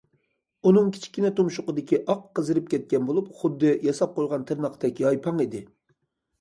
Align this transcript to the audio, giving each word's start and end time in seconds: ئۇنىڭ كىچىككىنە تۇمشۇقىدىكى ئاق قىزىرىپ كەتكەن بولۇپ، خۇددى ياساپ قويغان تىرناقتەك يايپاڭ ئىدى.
ئۇنىڭ 0.69 0.87
كىچىككىنە 0.95 1.29
تۇمشۇقىدىكى 1.39 1.99
ئاق 2.15 2.25
قىزىرىپ 2.41 2.73
كەتكەن 2.73 3.07
بولۇپ، 3.11 3.29
خۇددى 3.43 3.77
ياساپ 3.91 4.19
قويغان 4.19 4.51
تىرناقتەك 4.51 5.07
يايپاڭ 5.07 5.47
ئىدى. 5.49 5.67